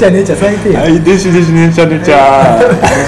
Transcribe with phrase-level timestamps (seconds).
[0.00, 2.56] ちゃねちゃ最低やはい弟子弟子ねちゃねちゃ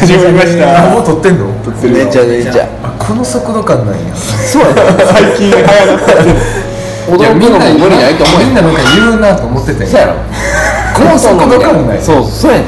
[0.04, 1.48] 始まりましたもう撮ってんの？
[1.64, 2.04] 撮ってる。
[2.12, 2.84] ちゃん姉ちゃん。
[2.84, 4.14] あこの速度感なんや。
[4.14, 6.36] そうやね最近流行らってる。
[7.08, 8.44] 驚くのも無理ないと思う。
[8.44, 10.20] みんななんか言うなと思ってたそうやろ。
[10.92, 12.02] この速度感ない。
[12.02, 12.28] そう。
[12.28, 12.64] そうやね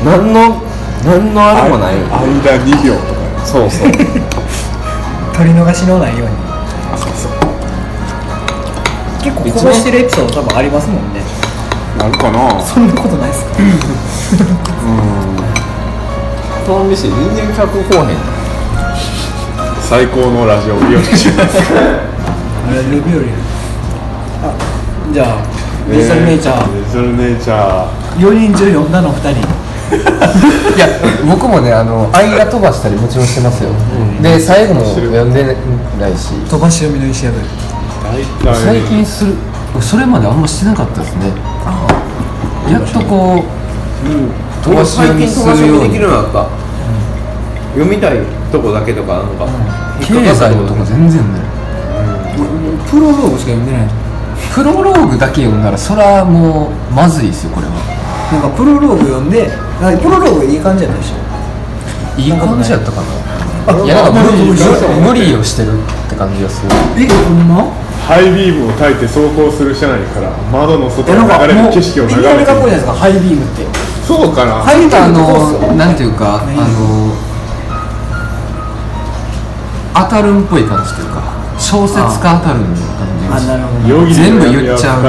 [0.00, 0.64] 何の
[1.04, 1.96] 何のあれもない。
[2.08, 3.20] 間2秒とか。
[3.44, 3.92] そうそう。
[5.36, 6.34] 取り逃しのないように。
[6.88, 7.32] あそうそう。
[9.20, 11.20] 結構こぼしてるエピソード多分ありますもんね
[11.98, 12.60] なるかな。
[12.60, 13.44] そんなことないっす。
[13.44, 14.44] か
[16.66, 18.16] この店全然客来おへん
[19.80, 23.26] 最高のラジオ美容師あれルビオリ
[24.42, 24.54] あ
[25.12, 25.42] じゃあ
[25.90, 26.74] デジタルネイチャー。
[26.74, 28.18] デジタルネイチャー。
[28.18, 29.40] 4人中4なの2人。
[29.92, 30.86] いや
[31.28, 33.70] 僕もねあの間飛ばしたりもちろんしてますよ、
[34.22, 35.44] で最後も読んで
[36.00, 36.32] ないし。
[36.48, 37.32] 飛ばし読みの石破
[38.44, 38.64] 大体。
[38.64, 39.34] 最近する
[39.80, 41.32] それまであんましてなかったですね。
[42.70, 46.46] やっとこう飛ばし読みするようにうになった
[47.74, 48.18] 読みたい
[48.52, 49.26] とこだけとかなん。
[49.36, 49.46] か
[50.00, 51.40] 経済とこ全然ね
[52.90, 53.66] プロローグしか読ん。
[53.66, 53.88] でない
[54.54, 55.62] プロローグだけ読ん。
[55.62, 57.72] だらそらもうまずいですよこれは
[58.32, 58.42] なん。
[58.42, 59.30] かプロローグ読ん。
[59.30, 59.50] でん。
[59.98, 61.16] プロローグいい感じやったでしょ
[62.20, 64.14] いい感じやったかないやなん。
[64.14, 64.52] か無理
[65.00, 67.48] 無理をしてるって感じがするえほん。
[67.48, 67.64] ま
[68.06, 73.62] ハイビームを焚いて走行する車内から窓の外に流れる景色を眺めてかっこいいじゃないですかハイビームって。
[74.02, 74.58] そうかな？
[74.60, 77.14] ハイビームってあのなんていうかあ何の
[79.94, 81.22] 当たるんっぽい感じというか
[81.58, 83.30] 小説家当たるんみたいな感じ。
[83.30, 83.88] がしあなるほど。
[83.88, 85.02] 容疑全部言っちゃう。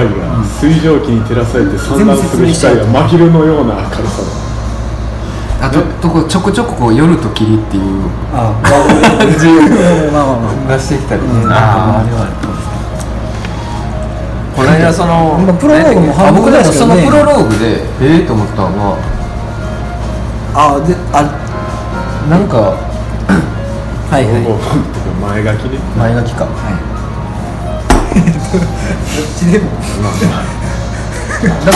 [0.46, 5.68] 水蒸気に照らされて散乱する光が真昼のような明るさだ。
[5.68, 7.84] あととこちょこちょここう夜と霧っていう。
[8.36, 8.86] あ まあ
[10.22, 10.38] まあ。
[10.38, 11.52] まあまあ出してきたりね、うん。
[11.52, 11.58] ああ
[12.00, 12.32] あれはある
[14.84, 17.66] かもしこの間その今プロローグもあ半分僕でもそのぐらいしかねプロローグで
[18.02, 18.98] ええと思ったのは。
[20.56, 21.24] あであ
[22.30, 22.78] なんか
[24.14, 24.46] はいはい。
[24.46, 24.58] おお
[25.28, 25.80] 前書きね。
[25.98, 26.46] 前書きか。
[26.46, 26.52] ど
[28.60, 28.62] っ
[29.38, 29.66] ちでも。
[31.44, 31.70] なんか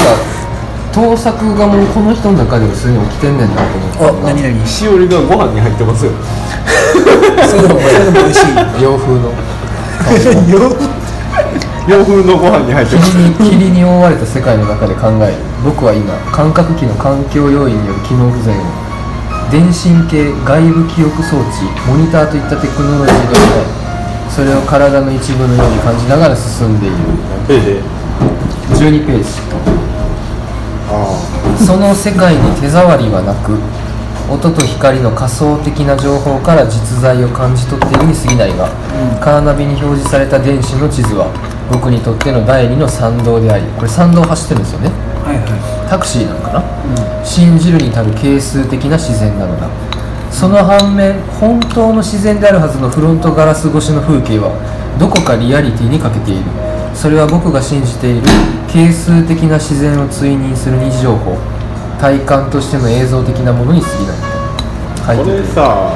[0.94, 3.62] 盗作がもうこの人の中でもすでに起きてんねんなと
[4.02, 4.66] 思ったあ何々。
[4.66, 6.12] しおりがご飯に入ってますよ。
[7.50, 7.86] それでも美
[8.26, 8.46] 味しい。
[8.82, 9.32] 洋風の。
[10.50, 10.88] 洋風
[11.88, 18.64] のご飯に入ってます霧に霧に覆われた世界の中で考える僕は今感覚器の環境要因による機能不全を
[19.50, 23.44] 電信系外部記憶装置モニターといったテクノロジーで補
[23.84, 23.88] い
[24.28, 26.98] それを体の一部のように感じながら進んでいる。
[27.48, 27.82] ページ
[28.84, 29.24] 12ペー。
[29.24, 29.48] ジ
[31.66, 33.58] その世界に手触りはなく
[34.30, 38.68] 音と光の仮想的な情報から実在を感じ取っているに過ぎないが、
[39.22, 41.32] カーナビに表示された電子の地図は
[41.72, 44.92] 僕にとっての第二の参道でありこれ参道を走ってるんですよね。
[45.24, 45.90] はいはい。
[45.90, 49.68] タクシーなのかな、信じるに足る係数的な自然なのだ。
[50.32, 54.52] その反面本当の自然であるはずのフロントガラス越しの風景は
[55.00, 56.44] どこかリアリティに欠けている。
[56.94, 58.28] それは僕が信じている
[58.68, 61.38] 係数的な自然を追認する二次情報
[62.00, 64.18] 体感としての映像的なものに過ぎない
[65.08, 65.94] 書いこれててさ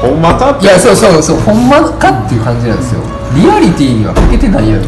[0.00, 0.64] ほんまかって。
[0.64, 3.02] いやそうそうそうほんまかっていう感じなんですよ。
[3.34, 4.84] リアリティには欠けてないやろ。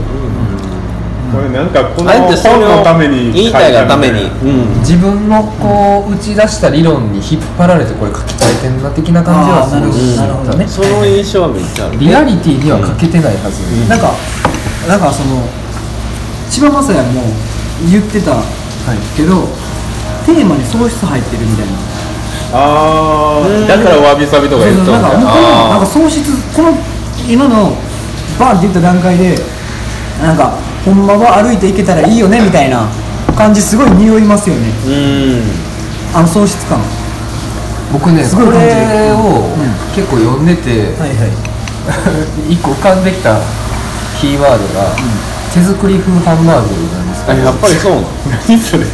[1.32, 4.24] これなんかこのあえてそれ本をのために言いたいがために。
[4.24, 4.80] うん。
[4.80, 9.88] 自分のこう打ち出した理論に引っ張られてこれ書き換えてんな的な感じはする。
[10.16, 10.66] なるほどね。
[10.68, 11.98] その印象はめっちゃある。
[11.98, 14.16] リアリティには欠けてないはず、なんか
[14.88, 15.44] なんかその
[16.48, 17.20] 千葉雅也も
[17.90, 18.40] 言ってた
[19.16, 19.48] けど、
[20.26, 21.72] テーマに喪失入ってるみたいな。
[22.54, 26.76] ああだからわびさびとか言っとんだなんかなんか喪失この
[27.26, 27.72] 今の
[28.38, 29.34] バーンって言った段階で
[30.20, 30.50] なんか
[30.84, 32.88] ほんまは歩いていけたらいいよねみたいな
[33.36, 34.68] 感じすごい匂いますよね。
[34.84, 34.90] う
[35.40, 36.16] ん。
[36.16, 36.78] あの喪失感。
[36.78, 37.02] は
[37.92, 38.68] 僕ねこすごい感じ。
[38.68, 39.48] るれを
[39.94, 41.52] 結構読んでて、いはい。
[42.52, 43.40] 一個浮かんできた
[44.20, 44.92] キーワードが、
[45.52, 47.26] 手作り風ハンバーグなんです。
[47.28, 48.08] けやっぱりそうなの
[48.48, 48.88] 何それ。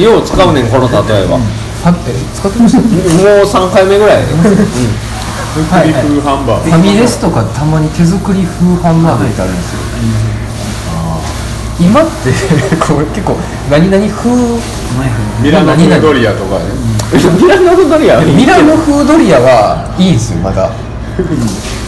[0.00, 1.90] よう使うねんこの例えばもは。
[2.06, 4.22] え使ってましたう3回目ぐらい。
[4.22, 4.30] 手
[5.66, 6.70] 作り風ハンバーグ。
[6.70, 9.80] ファミレスとかたまに手作り風ハンバーグってあるんですよ、
[11.80, 12.30] 今って
[12.78, 13.36] これ結構
[13.70, 14.30] 何々風。
[15.42, 16.32] ミラノフードリア。
[16.32, 16.64] とかね
[17.42, 20.70] ミラノフドリアミラノ風ドリアはいいんですよまだ。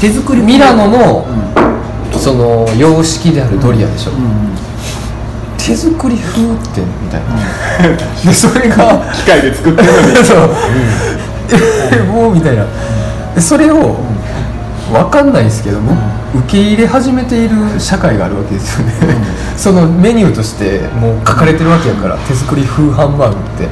[0.01, 1.27] 手作りミラノの、
[2.13, 4.13] その様式であるドリアでしょ、
[5.59, 7.37] 手作り風ってみたいな、
[8.25, 10.17] でそれが機械で作ってるのに。
[10.25, 10.51] そう、
[11.93, 12.65] えもうみたいな。
[13.35, 13.97] でそれを
[14.93, 15.93] わかんないですけども、
[16.35, 18.95] 受け入れ始めている社会があるわけですよね、
[19.57, 23.69] そのメニューとしてもう書かれてるわけやから手作り風ハンバーグって、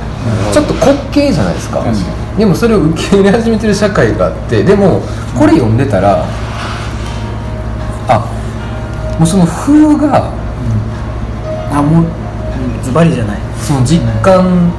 [0.52, 1.82] ちょっと滑稽じゃないですか。
[2.36, 5.00] でもそれを受け入れ始めてる社会があってでも
[5.34, 6.26] これ読んでたら
[8.08, 8.18] あ
[9.18, 10.30] もうその風が
[11.72, 12.06] あもう
[12.82, 13.38] ズバリじゃない。
[13.60, 14.70] その実感、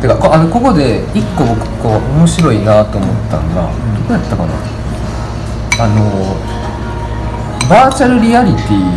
[0.00, 4.54] てかこあのここで一個僕こう面白いなと思ったのが、どこやったかな？
[5.80, 6.36] あの
[7.68, 8.88] バーチャルリアリティの、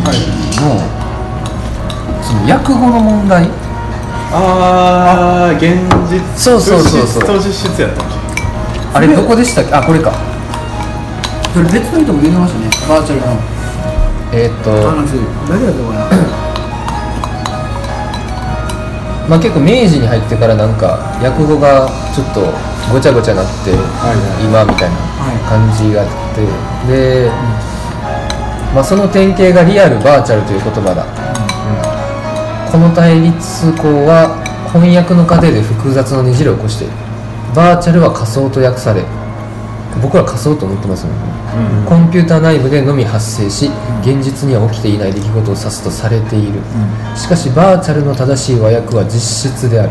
[2.22, 3.48] その訳語の問題。
[4.34, 5.76] ああ現
[6.08, 7.24] 実そうそうそうそう。
[7.24, 8.06] と実質やったっ
[8.94, 9.74] あれどこでしたっけ？
[9.74, 10.12] あこれか。
[11.52, 12.66] それ別の人も出てましたね。
[12.88, 13.36] バーチャルの
[14.34, 15.12] えーっと話
[15.48, 16.42] 誰だったかな
[19.28, 22.40] まあ、結構明治に入ってからなんか訳語がちょっと
[22.92, 23.70] ごちゃごちゃなって、
[24.44, 24.96] 今みたいな
[25.48, 26.42] 感じがあって、
[26.90, 27.30] で、
[28.74, 31.06] まあ、その典型がリアルバーチャルという言葉だ、
[32.70, 34.42] この対立項は
[34.72, 36.92] 翻訳の過程で複雑なねじれを起こしている。
[37.54, 39.02] バーチャルは仮想と訳され
[40.00, 41.22] 僕ら仮想と思ってますもんね、
[41.86, 46.60] コンピューター内部でのみ発生し現実には起きていない出来事を指すとされている、
[47.14, 49.90] しかしバーチャルの正しい和訳は実質である、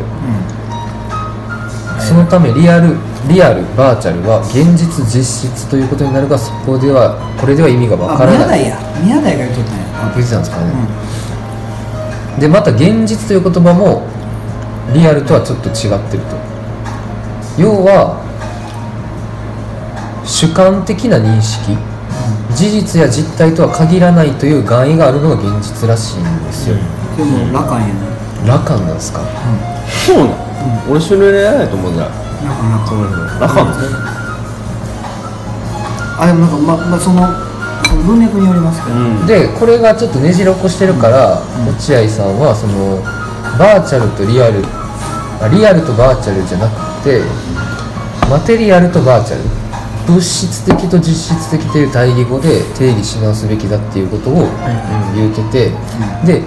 [2.00, 2.98] そのためリアル
[3.30, 8.62] リアルバーチャルは現実実質ということになるがそこではこれでは意味がわあからない。
[8.64, 8.80] 宮台や。
[9.04, 9.84] 宮台が言っとったんや。
[10.02, 10.74] あ言ってたんですかね、
[12.40, 14.08] でまた現実という言葉も
[14.94, 16.36] リアルとはちょっと違ってると。
[17.60, 18.18] 要は
[20.32, 21.78] 主観的な認識、
[22.56, 26.78] 事実や実態とは限らないという願意があるのが現実らしいんですよ、
[27.18, 27.94] でも羅漢やね
[28.48, 29.20] 羅漢なんですか？
[30.08, 30.36] そうなの、
[30.90, 32.10] 俺それでやないと思うんだ羅
[32.56, 33.68] 漢羅漢そのラカン
[36.18, 37.28] あでもなんかままあその
[37.86, 39.28] その文脈によりますけど、うん。
[39.28, 43.04] でこれがちょっとねじれ起こしてるから、落合さんはその
[43.60, 44.64] バーチャルとリアル
[45.44, 47.22] あリアルとバーチャルじゃなくて
[48.30, 49.44] マテリアルとバーチャル
[50.08, 54.48] 物質的と実質的という対義語で定義し直すべきだっていうことを
[55.16, 55.72] 言うてて、
[56.26, 56.42] で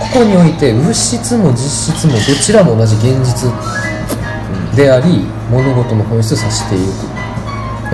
[0.00, 3.52] ここにおいて物質も実質もどちらも同じ現実
[4.76, 7.22] であり物事の本質を指していると。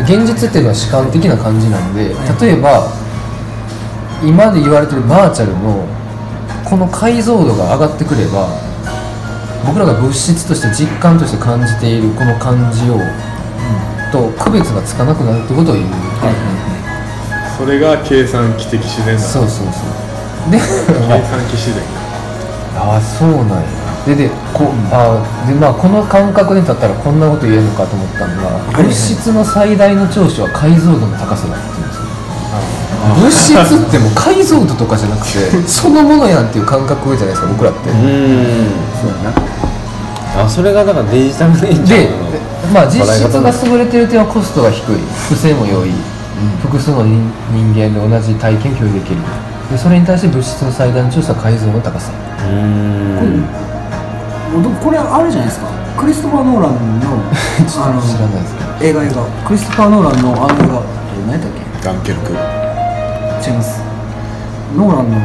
[0.02, 2.86] 現実っていうのは主観的な感じなんで例えば
[4.22, 5.88] 今で言われてるバーチャルの
[6.64, 8.48] この解像度が上がってくれば
[9.66, 12.94] 僕らが物質として実感として感じているこの感じを、
[14.10, 15.87] と区別がつかなくなるってことを言う、
[17.56, 19.84] それが計算機的自然なのそうそうそ
[20.49, 20.50] う。
[20.50, 20.64] で計
[21.26, 21.82] 算機自然
[22.78, 23.88] ああそうなんや。
[24.06, 32.08] ででこ,、あーでまあこの感覚に立ったらこんなこと言えるのかと思ったのが物質の最大の長所は解像度の高さだって言うんですよ。
[33.20, 35.38] 物質ってもう解像度とかじゃなくて
[35.69, 37.96] そのものやんっていう感覚じゃないですか僕らって、うん。
[39.00, 40.43] そうやな。
[40.44, 42.31] あそれがだからデジタルレンジでャーの
[42.73, 44.97] まあ実質が優れてる点はコストが低い。
[45.29, 45.91] 複製も良い、
[46.61, 47.17] 複数の人
[47.53, 49.20] 人間で同じ体験共有できる。
[49.70, 52.12] でそれに対して物質の最大の長所は解像度の高さ。
[52.44, 53.44] うん。
[54.53, 55.67] もうでもこれあれじゃないですか。
[55.97, 57.06] クリストファー・ノーランの
[57.85, 59.23] あの知らないですけど映画映画。
[59.47, 60.81] クリストファー・ノーランのあの映画
[61.26, 61.85] 何やったっけ？
[61.85, 62.32] ダンケルク。
[62.32, 63.81] 違います。
[64.76, 65.17] ノーランの。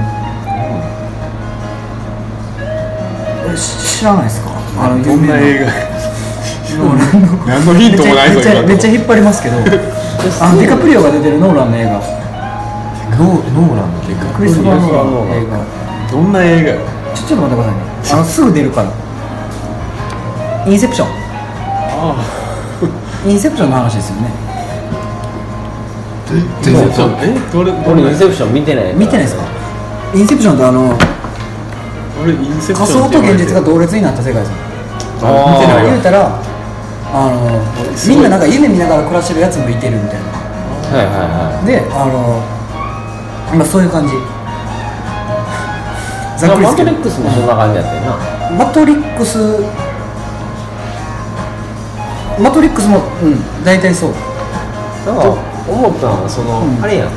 [3.54, 4.50] えし知らないですか？
[4.80, 5.46] あのど有名なんな。
[5.48, 5.93] 映画？
[6.78, 9.62] 何のヒントもないぞめっちゃめっちゃ引っ張りますけどあ
[10.54, 12.02] のディカプリオが出てるノーランの映画。
[13.14, 14.76] ノーノーランの結果クリスの映
[15.46, 15.64] 画
[16.12, 16.78] どんな映画や？
[17.14, 17.82] ちょちょっと待ってくださいね。
[18.12, 18.90] あのすぐ出るから。
[20.66, 21.08] インセプション。
[23.30, 24.32] インセプションの話ですよね。
[26.64, 28.02] 全然そうえどれどれ？
[28.02, 28.94] 俺インセプション見てない。
[28.96, 29.44] 見てないですか？
[30.16, 30.98] インセプションってあの
[32.24, 34.58] 俺インセプ仮ション想と現実が同列になった世界ですよ。
[35.22, 35.92] あ見てないよ。
[35.92, 36.42] 言うたら
[37.14, 37.62] あの
[38.10, 40.26] みんななんか夢見ながら暮らしてるやつもいてるみたいな。
[40.94, 42.42] はいはいはであの
[43.58, 44.16] まあそういう感じ。
[44.16, 44.18] い
[46.38, 48.18] ざっくりマトリックスもそんな感じやったよな。
[48.58, 49.38] マトリックス
[52.42, 54.10] マトリックスもうん大体そう。
[55.06, 55.24] なんか
[55.68, 56.84] 思ったのはその、うん。
[56.84, 57.10] あれやん。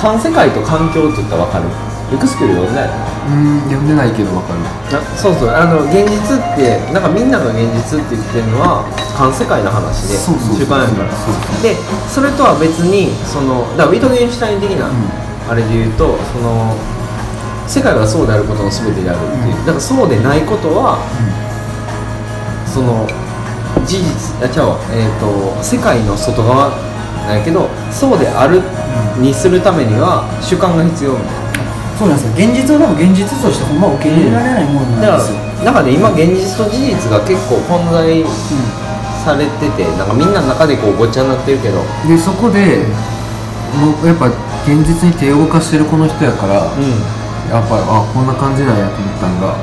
[0.00, 1.64] 環世界と環境って言ったら分かる。
[2.12, 2.90] エクスキュール読んだよ
[3.28, 4.60] うん読んでないけどわかる。
[4.64, 5.48] なそうそう。
[5.50, 11.12] あの現実ってなんかみんなが現実って言ってるのは環世界の話でそうそうそう主観やから。
[11.60, 11.76] で
[12.08, 14.88] それとは別にそのだからウィトゲンシュタイン的な、
[15.48, 16.72] あれで言うとその
[17.68, 20.96] 世界はそうであることの全てであるっていう、だからそうでないことは、
[22.64, 23.04] その
[23.84, 24.80] 事実あ違うわ。
[24.92, 26.72] えっ、と世界の外側
[27.28, 28.62] ないけどそうである
[29.20, 31.47] にするためには主観が必要みたいな
[31.98, 32.34] そうなんですよ。
[32.38, 38.22] 現実をでも現実としてほんま受け入れられないものだからなんですよ、中で今現実と事実が結構混在
[39.26, 41.82] されててなんかみんなの中でこうごっちゃになってるけど。
[42.06, 42.86] でそこで
[43.74, 44.30] もうやっぱ
[44.64, 46.80] 現実に手を動かしてるこの人やから、う
[47.50, 49.56] やっぱあこんな感じなんやと思ったんが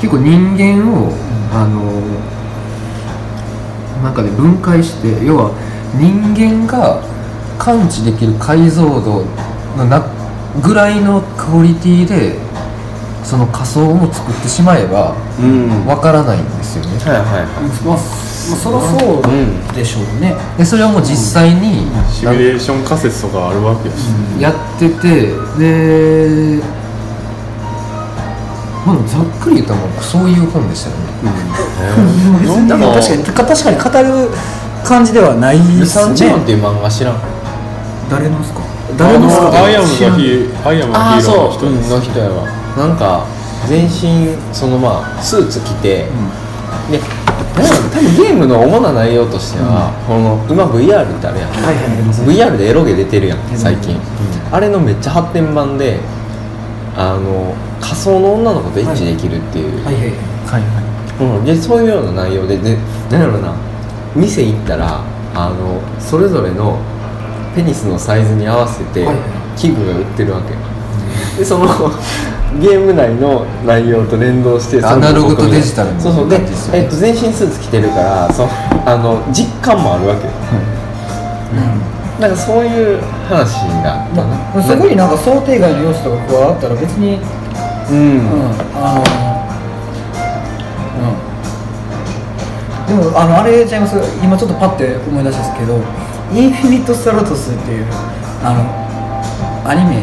[0.00, 1.12] 結構人間を、
[1.52, 1.82] あの
[4.02, 5.50] なんかね分解して要は
[5.94, 7.02] 人間が
[7.58, 9.26] 感知できる解像度の
[9.76, 10.02] な
[10.62, 12.36] ぐらいのクオリティで
[13.24, 15.46] その仮想も作ってしまえばんう
[15.84, 15.86] ん。
[15.86, 16.98] わからないんですよね。
[16.98, 17.46] はいはいはい。
[17.84, 19.22] まあ、まあ、そりゃそう
[19.74, 23.98] でしょうね、でそれはもう実際に、シミュレーション仮説とかあるわけやし、
[24.40, 26.60] やっててで
[28.84, 31.02] まあざっくり言ったらもうそういう本でしたよね。
[32.42, 34.28] 別にでも確かに確かに語る
[34.84, 35.86] 感じではないルですね。
[35.86, 37.20] サンチマンっていう漫画知らん。
[38.10, 38.60] 誰のですか？
[38.60, 38.64] あ
[38.96, 41.90] 誰のですかのアイアムがヒーアイアムがああヒーローの人です。
[41.90, 42.46] の人やわ。
[42.76, 43.26] なんか
[43.68, 46.06] 全身そのまあスーツ着て、
[46.90, 46.98] で
[47.56, 47.66] なん。
[47.66, 51.92] やろ多分ゲームの主な内容としては、この今 VR ってあるやん、はいはい
[52.26, 54.00] VR でエロゲ出てるやん最近、うん。
[54.54, 56.00] あれのめっちゃ発展版で
[56.96, 60.04] あの仮想の女の子とエッチできるっていう、はいはい。
[60.04, 61.38] はいはい。
[61.38, 62.76] うん、でそういうような内容でで
[63.10, 63.54] なんやろな。
[64.14, 65.00] 店行ったら
[65.34, 66.78] あのそれぞれの
[67.54, 69.06] ペニスのサイズに合わせて
[69.56, 70.54] 器具が売ってるわけ、
[71.38, 71.66] でその
[72.60, 76.28] ゲーム内の内容と連動してアナログとデジタルのそうそう。
[76.28, 76.40] で
[76.72, 78.46] えっと、全身スーツ着てるからそ
[78.84, 80.28] あの実感もあるわけ、
[82.20, 87.18] なんかそういう話があったな、まあ、そこになんか想定外の要素とか加わったら別に
[87.90, 88.20] うん、うん。
[88.76, 89.02] あの
[92.90, 93.02] うん。
[93.02, 93.96] でもあのあれちゃいます？
[94.22, 95.80] 今ちょっとパッて思い出したんですけど
[96.34, 97.86] 「インフィニット・ストラトス」っていう
[98.42, 98.64] あの
[99.68, 100.02] アニメ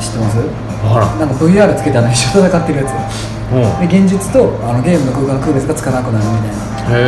[0.00, 0.36] 知ってます？
[1.18, 2.92] なんか VR つけてあの一緒に戦ってるやつ。
[3.52, 3.88] うん。
[3.88, 7.00] で現実とあのゲームの空間の区別がつかなくなるみたいな、へ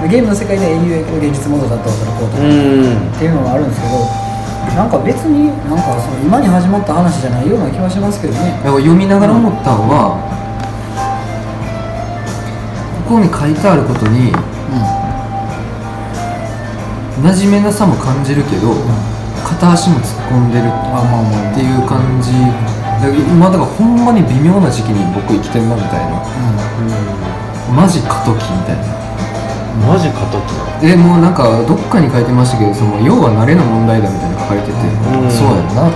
[0.00, 0.08] ん。
[0.08, 3.12] でゲームの世界で英雄やけど現実モードだったらこうとか、えうん。
[3.12, 3.92] っていうのがあるんですけど
[4.76, 8.60] なんか別になんかその今に始まった話じゃないような気はしますけどね。
[8.64, 10.16] 読みながら思ったのは、
[13.08, 14.32] ここに書いてあることに
[17.20, 18.74] 馴染めなさも感じるけど、
[19.44, 21.52] 片足も突っ込んでるまあまあまあ。
[21.52, 22.32] っていう感じ。
[23.00, 26.20] だから今だからほんまに微妙な時期に僕生きてんなみたいな。
[27.76, 29.00] マジ過渡期みたいな。
[29.86, 34.66] マジ過渡期なでもうなんかどっかに書いてましたけどその要は慣れの問題だみたいなの書かれて。
[34.68, 35.30] て、ん。
[35.30, 35.92] そうやんな。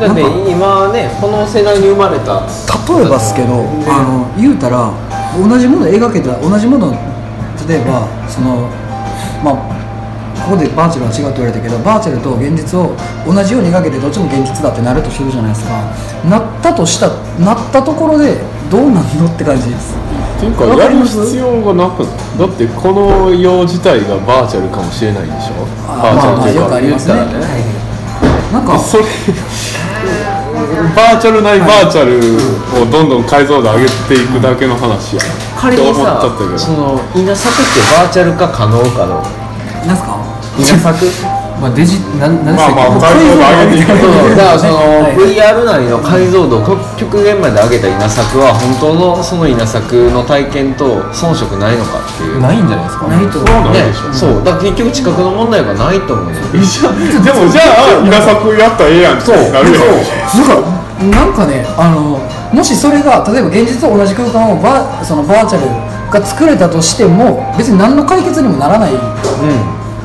[0.00, 0.20] だって
[0.50, 2.44] 今ねこの世代に生まれた。
[2.92, 4.92] 例えばっすけどあの言うたら
[5.32, 6.92] 同じもの描けた同じもの
[7.66, 8.68] 例えばその
[9.42, 9.83] まあ
[10.44, 12.92] ここでバーチャルは違うと言われたけどバーチャルと現実を
[13.24, 15.80] 同じように描けてどっちも現実だってなるとするじゃないですか。
[16.28, 17.08] なったとした
[17.40, 18.36] なったところで
[18.68, 19.70] どうなんのって感じ？
[19.72, 25.64] ですっていうかやる必要がなくないだってこの用自体がバーチャルかもしれないでしょ？
[25.88, 27.14] バーチャルというかよくありますね。
[27.14, 27.64] 言ったらね。
[28.52, 29.04] なんかそれ
[30.94, 32.20] バーチャルないバーチャル
[32.82, 35.22] をどんどん解像度上げていくだけの話や。
[35.56, 36.20] 仮にって思っさ
[36.58, 39.30] その稲作ってバーチャル化可能かどうか。
[39.86, 40.23] なんすか？
[40.58, 40.94] 稲作？
[41.54, 43.94] まあデジなんなんでしたっけ、まあまあ解像度上げていく。
[43.94, 45.14] そうだからそのはい。
[45.14, 46.66] VR なりの解像度を
[46.98, 52.40] 極限まで上げた稲作は本当のその稲作の体験と遜色ないのかっていう。
[52.42, 53.06] ないんじゃないですか？
[53.06, 53.72] ないと思う。
[53.72, 54.42] ねそう。
[54.44, 59.94] だから結局近くの問題がないと思うねえじゃあでもじゃあ稲作やったらええやんってなるやん。
[61.06, 62.18] なんかなんかねあの
[62.52, 65.66] もしそれが例えば現実と同じ空間をバーそのバーチャル
[66.10, 68.92] が作れたとしても別に何の解決にもならない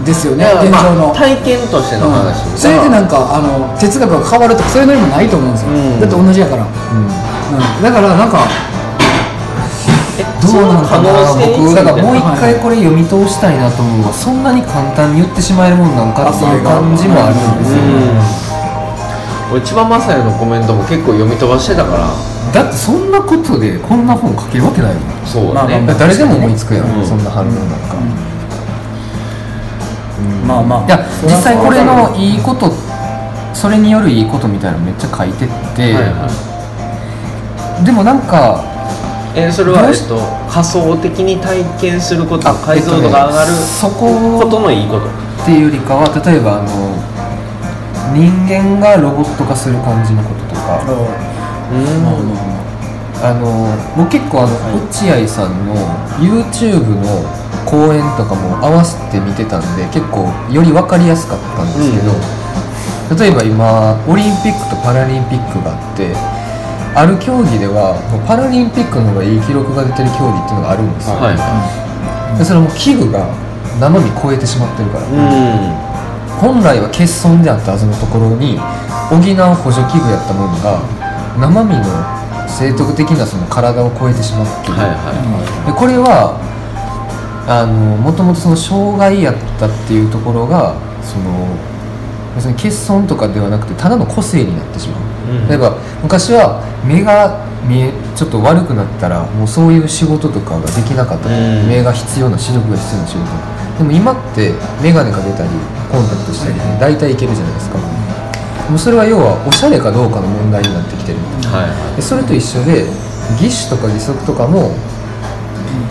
[0.09, 2.57] ですよね、現状の、まあ、体験としての話、うん。
[2.57, 6.01] それでなんかあの哲学が変わるとかそういうのにもないと思うんですよ、うん。
[6.01, 7.07] だって同じやから、うん。
[7.83, 8.41] だからなんか
[10.41, 11.75] どうなのかな僕。
[11.75, 17.79] だからもう一はい回これ読み通したいなと思うのはそんなに簡単に言ってしまえるもんなんかっていう感じもあるんですよ、
[19.53, 22.09] 俺千葉雅也のコメントも結構読み飛ばしてたから。
[22.49, 27.05] だってそんなことでこんな本書けるわけないもんそうだね、まあまあ誰でも思いつくやん、うん。
[27.05, 27.93] そんな反論なんか、
[30.49, 30.85] まあまあ。
[30.87, 32.71] いや実際これのいいこと
[33.53, 37.85] それによるいいことみたいなのめっちゃ書いてて、はいはい。
[37.85, 38.65] でもなんか
[39.35, 40.17] えーそれは、っと、
[40.51, 45.05] 仮想的に体験すること解像度が上がるそこことのいいこと。
[45.05, 46.67] っていうよりかは例えばあの
[48.11, 50.81] 人間がロボット化する感じのこととか。
[53.21, 55.75] あの僕結構あの落合さんの
[56.23, 57.03] YouTube の
[57.69, 62.17] 公演とかも合わせて見てたんで結構より分かりやすかったんですけど、
[63.15, 66.13] 例えば今オリンピックとパラリンピックがあって
[66.97, 67.93] ある競技では
[68.25, 71.37] パラリンピックの方がいい記録が出てる競技っていうのがあるんですよ、はい。
[72.37, 73.29] でそれはもう器具が
[73.79, 75.89] 生身超えてしまってるから、うん。
[76.41, 78.57] 本来は欠損であったはずのところに
[79.13, 80.81] 補う補助器具やったものが
[81.37, 81.85] 生身の
[82.49, 85.13] 生徳的なその体を超えてしまっている、はいは
[85.67, 86.39] でこれは
[87.49, 91.47] あのもともとその障害やったっていうところがその
[92.35, 95.01] 別に欠損とかではなくてただの個性になってしまう、
[95.33, 95.47] うん。
[95.49, 101.67] 例えば昔は目が見えちょっと悪くなったらもうそういう仕事とかができなかったと、うん。
[101.67, 103.25] 目が必要な視力が必要な仕事。
[103.79, 104.53] でも今って
[104.83, 105.49] 眼鏡かけたり
[105.89, 107.79] コンタクトしたりで大体いけるじゃないですか。
[107.79, 111.17] でもそれは要はおしゃれかどうかの問題になってきてる。
[111.17, 111.95] いはい。
[111.95, 112.85] でそれと一緒で
[113.41, 114.77] 義手とか義足とかも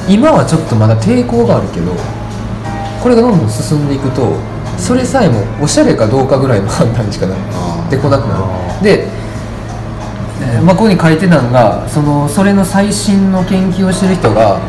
[0.08, 1.92] 今はちょっとまだ抵抗があるけど
[3.02, 4.36] これがどんどん進んでいくと
[4.76, 8.82] それさえもおしゃれかどうかぐらいの判断にしかなってこなくなる。
[8.82, 9.08] で、
[10.40, 14.60] えーまあ、ここに書いてたのがそのそれの最新の研究をしてる人が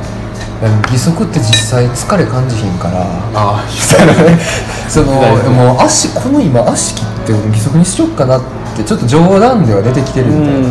[0.92, 4.40] 義足って実際疲れ感じひんからあみたいなね。
[4.90, 8.42] そのもう足この今足切って俺義足にしよっかなっ
[8.76, 10.68] てちょっと冗談では出てきてるみたいな、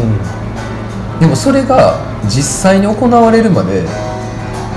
[1.21, 3.85] でもそれが実際に行われるまで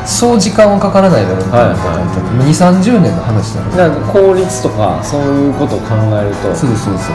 [0.05, 2.07] そう時間はかからないだろうみたいなこと書い。
[2.09, 6.55] てあって、2 3 0年の話だろうだから効率とかそういうことを考えると。
[6.55, 7.11] そうそうそ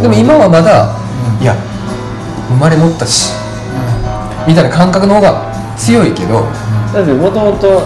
[0.00, 0.02] う。
[0.02, 0.94] でも今はまだ、
[1.40, 1.54] いや
[2.48, 3.32] 生まれ持ったし、
[4.46, 6.46] みたいな感覚の方が強いけど、
[6.92, 7.82] だってもともと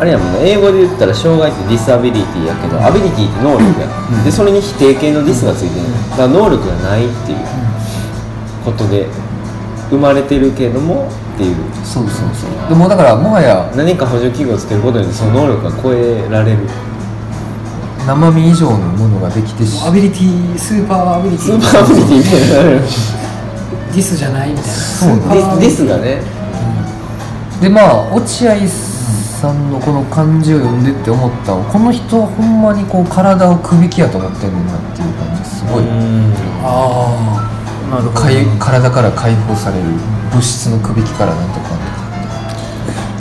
[0.00, 0.50] あれやもんね。
[0.50, 3.86] 英語で言ったら障害って disability やけど、 ability って能力や、
[4.24, 7.38] でそれに否定形の dis がついてる、だから能力がないっていう
[8.64, 9.06] ことで
[9.92, 11.56] 生まれてるけどもっていう。
[11.84, 12.68] そうそうそう。
[12.68, 16.58] でもだからもはや何か補助器具をつけることにその能力が超えられる。
[18.06, 22.82] 生身以上のものができてし ability super ability super ability みたいにな
[23.92, 26.20] ディスじゃないみたいなそうスーパーディスがね
[27.60, 35.84] でまあ落合さんのこの漢字を読んでって思ったこの人はほんまにこう体をくびきやと思ってんねんなっていう感じすごい
[36.64, 37.06] あ
[37.38, 37.51] あ
[38.58, 39.84] 体から解放される
[40.30, 41.82] 物質のくびきからなんとかとか。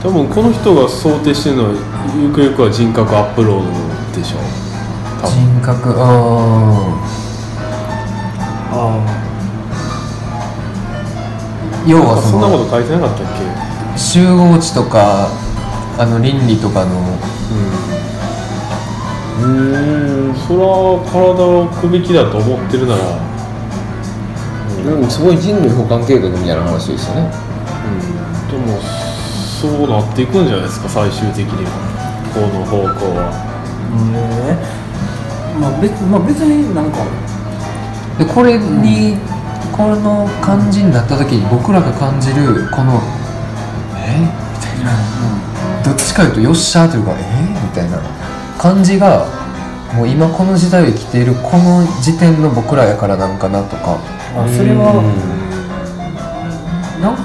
[0.01, 1.71] 多分この人が想定してるのは
[2.17, 3.69] ゆくゆくは人格アップロード
[4.17, 4.37] でしょ
[5.27, 6.03] 人格あ
[8.71, 9.21] ああ
[11.85, 13.27] 要はそそんなこのと書いてなかったっ
[13.93, 13.99] け？
[13.99, 15.29] 集合値とか
[15.99, 16.95] あの倫理とかの
[19.41, 19.53] うん。
[20.29, 20.35] うん。
[20.47, 23.01] それは体をくびきだと思ってるなら、
[24.85, 27.31] うんすごい人類補完計画みたいな話ですよね。
[28.51, 31.71] うん、でもそうなっていくんじゃないですか最終的には。
[32.33, 33.29] この方向は。
[33.91, 35.59] へえ。
[35.59, 37.05] まあ別,、まあ、別になんか
[38.17, 39.17] でこれに、
[39.71, 43.01] この感じになった時に僕らが感じるこの
[43.97, 44.19] 「え？
[44.19, 44.27] み
[44.59, 44.91] たいな。
[45.83, 47.23] どっちかいうと「よっしゃ」というか「え？
[47.51, 47.99] みたいな。
[48.61, 49.25] 感じが
[49.95, 53.97] もう今この時代を生きているこの時点の僕らやからなんかなとか
[54.33, 55.03] あそれは
[57.01, 57.21] なんか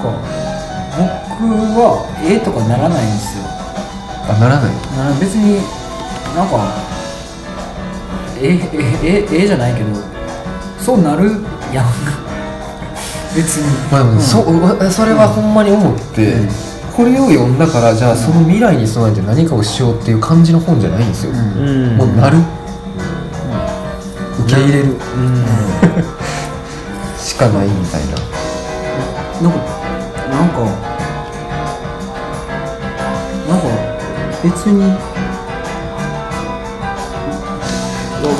[0.96, 1.46] 僕
[1.78, 3.44] はええとかならないんですよ。
[4.28, 4.74] あならない。
[4.96, 5.60] な別に
[6.34, 6.72] なんか
[8.40, 8.58] ええ
[9.04, 9.90] えええじゃないけど
[10.80, 11.30] そうなる
[11.72, 11.86] やん。
[13.36, 13.66] 別に。
[13.92, 14.20] まあでも、うん。
[14.20, 14.42] そ
[14.90, 16.48] それはほんまに思って、
[16.96, 21.38] これを読んだからじゃあその未来に備えて何かをしようっていう感じの本じゃないんですよ、うん。
[21.38, 22.38] うんもうなる、
[24.40, 24.84] 受け入れる。
[24.84, 25.75] し
[27.36, 28.14] かないみたいな。
[29.42, 29.58] なんか
[30.30, 30.60] なんか
[33.48, 33.64] なんか
[34.42, 35.16] 別に。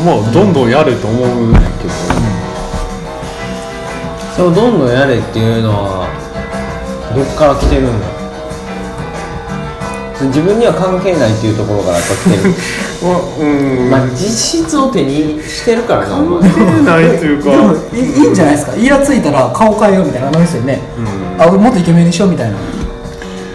[0.05, 1.91] まあどんどんやれと思うんだけど、
[4.37, 6.09] そうどんどんやれっていうのは
[7.15, 8.07] どっから来てるんだ
[10.23, 12.49] 自分には関係ないっていうところからやってる
[13.05, 13.91] まあうん。
[13.91, 16.41] まあ実質を手にしてるからなお前
[16.83, 17.51] ないというか。
[17.51, 18.77] でもいいんじゃないですか？
[18.77, 21.43] イラついたら顔変えようみたいなのですよね、うん。
[21.43, 22.59] あもっとイケメンにしようみたいな。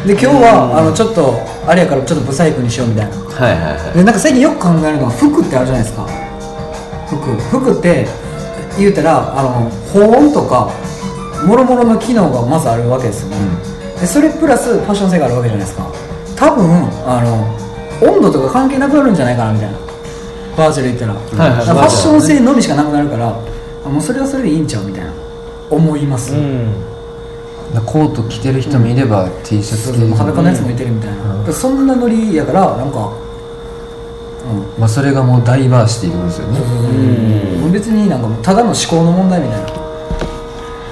[0.06, 3.16] で今日はあのちょっとあれやからちょっとブサイクにしようみたいな。
[3.18, 3.98] はいはいはい。
[3.98, 6.06] でなんか最近よく考えるのは服ってあるじゃないですか。
[7.10, 7.18] 服。
[7.50, 8.06] 服って
[8.78, 10.72] 言うたらあの保温とか
[11.46, 13.36] もろもろの機能がまずあるわけですよね、
[14.00, 15.92] でそれプラスファッション性があるわけじゃないですか
[16.42, 19.78] 多分あの温度とか関係なくなるんじゃないかなみたいな。
[20.58, 21.66] バーチャル言ったら、はいはい。
[21.66, 23.40] ファッション性のみしかなくなるから
[23.86, 25.14] あもうそれはそれでいいんちゃうみたいな。
[25.70, 26.74] 思います、うん。
[27.74, 30.16] だコート着てる人もいれば、T シャツ着てる人も。
[30.18, 31.54] 裸のやつもいてるみたいな、うん。
[31.54, 33.14] そんなノリやからなんか
[34.52, 34.80] うん。
[34.80, 36.60] まあ、それがもうダイバーシティってことですよね。
[37.64, 37.72] うん。
[37.72, 39.64] 別になんかもうただの思考の問題みたい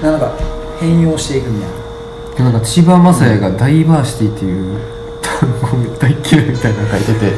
[0.04, 0.12] な。
[0.12, 0.32] なんか
[0.80, 2.52] 変容していくみたいな。
[2.52, 4.80] なんか千葉雅也がダイバーシティっていう
[6.00, 7.38] 大嫌いみたいなの書いてて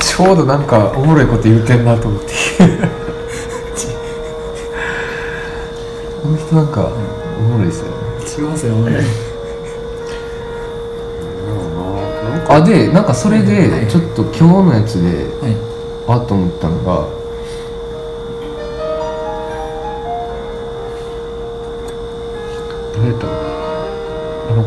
[0.00, 2.28] ちょうどなんかおもろいこと言うてんなと思って。
[6.22, 6.86] この人なんか
[7.38, 7.96] おもろいですよね。
[8.38, 9.00] 違いますよね。
[12.48, 13.46] あでなんかそれはい。
[13.46, 15.08] でちょっと今日のやつで
[15.40, 15.56] はい。
[16.06, 17.23] あっと思ったのが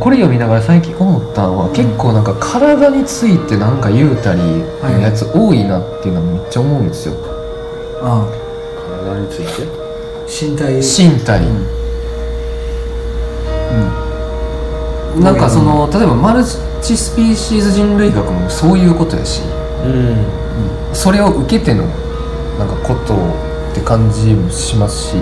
[0.07, 7.15] これ読みながら最近思ったのは、結構なんか体についてなんか言うたりのやつ多いなっていうのはめっちゃ思うんですよ。
[8.01, 8.25] あ
[9.03, 9.67] 体について？
[9.67, 9.67] あ
[10.23, 10.75] 身体。
[10.77, 11.43] 身体、
[15.15, 15.23] うん。
[15.25, 16.45] なんかその例えばマル
[16.81, 19.41] チスピーシーズ人類学もそういうことやし。
[19.83, 20.15] うん。
[20.93, 21.83] それを受けての
[22.57, 23.13] なんかこと
[23.73, 25.17] って感じもしますし。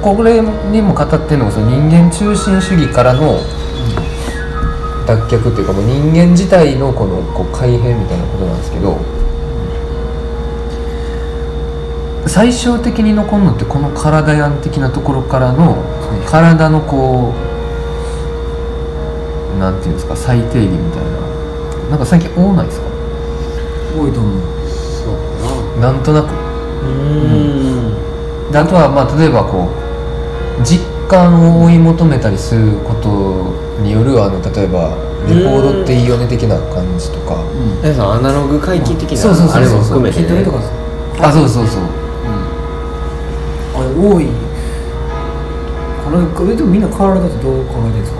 [0.00, 3.40] これにも語ってるのがその人間中心主義からの
[5.08, 8.98] 脱却っていうかもう人間自体のこのこう改変みたいなことなんですけど
[12.28, 15.82] 最終的に残るのってこの体やん的なところからの
[16.26, 17.32] 体のこ
[19.56, 21.08] うなんていうんですか最低限みたいな。
[21.88, 22.86] なんか最近多ないですか？
[23.98, 25.80] 多いと思うそう。
[25.80, 26.34] なんとなく。
[26.84, 28.52] うん。
[28.52, 29.70] であとはまあ例えばこ
[30.60, 34.90] う実感を追い求めたりすることによるあの例えば
[35.28, 37.36] レコードっていいよね的な感じとか。
[37.36, 38.00] うん。
[38.00, 39.62] アナログ回帰的なそうそうそうそう。
[39.62, 40.44] あれも含めてね。
[41.20, 41.82] あそうそうそう。
[43.76, 44.26] あれ多い。
[46.04, 48.18] これこれでもみんな体ってどう考えてるんですか？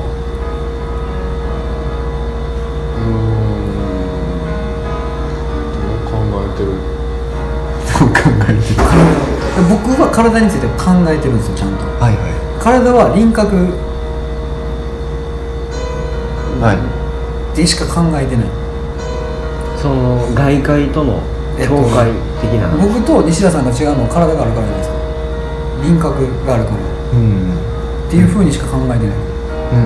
[2.99, 3.13] うーん。
[5.73, 6.13] どう考
[6.45, 6.71] えてる？
[7.99, 8.61] どう考えてる？
[9.69, 11.85] 僕は体について考えてるんですよちゃんと。
[11.99, 12.19] はいは
[12.63, 13.57] 体は輪郭
[17.55, 18.47] でしか考えてない。
[19.81, 21.21] その外界との
[21.59, 24.97] 境界的な、僕と西田さんが違うのは体があるからじゃないですか。
[25.83, 26.77] 輪郭があるから。
[27.13, 27.59] うん
[28.09, 29.17] っていうふうにしか考えてない、
[29.73, 29.79] うん。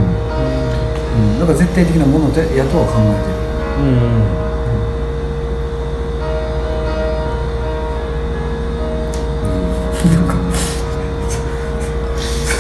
[1.35, 3.35] うん、だから絶対的なものでやとは考えてる。
[3.83, 4.23] うん。
[10.15, 10.35] なんか。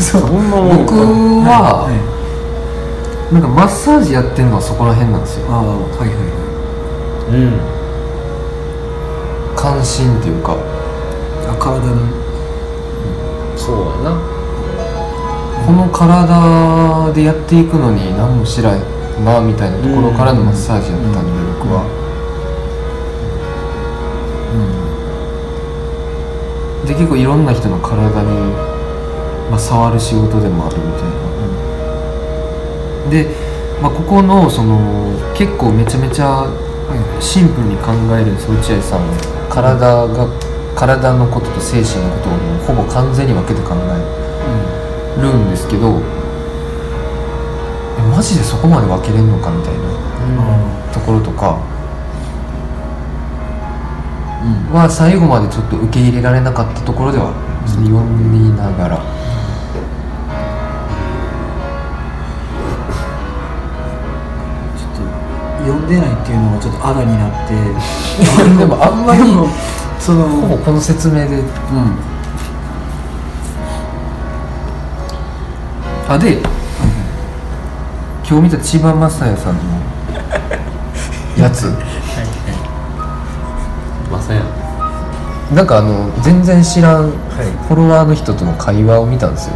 [0.01, 0.37] そう僕
[1.47, 2.12] は、はい
[3.33, 5.47] なんかマッサージやってるのはそこら辺なんですよ。
[5.49, 5.65] ああ。
[5.65, 5.73] は
[6.05, 6.43] いはいは
[7.33, 7.37] う
[7.69, 7.73] ん
[9.57, 10.53] 関心っていうか。
[10.53, 10.57] い
[11.49, 11.97] あ体の。
[13.57, 14.21] そうやな。
[15.65, 18.81] この体でやっていくのに何もしない
[19.25, 21.87] なみたいなところからのマッサージやったんで、僕は、
[26.87, 28.29] で結構いろんな人の体に、
[29.49, 31.32] まあ、触る仕事でもあるみたいな、
[33.11, 33.27] で、
[33.81, 34.79] まあ、ここのその
[35.35, 36.47] 結構めちゃめちゃ
[37.21, 40.29] シンプルに考えるんです落合さんは体が
[40.75, 46.01] 体のことと精神のことをもうほぼ完全に分けて考えるんですけど
[47.99, 51.61] えマジでそこまで分けれんのかみたいなところとか
[54.73, 57.33] は最後までちょっと受け入れられなかったところでは
[57.67, 58.99] 読みながら、
[65.73, 67.55] 読んでないっていうのがちょっとあだになって
[68.59, 69.23] でもあんまり
[69.99, 71.27] そのほぼこの説明で。
[71.27, 71.45] うん。
[76.09, 76.43] あで
[78.29, 79.61] 今日見た千葉雅也さんの
[81.39, 81.73] やつ。
[84.11, 84.43] まさや
[85.55, 89.55] なんかあの全然知らんフォロワーの人との会話を見たんですよ、